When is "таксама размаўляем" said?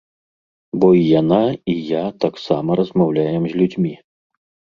2.25-3.47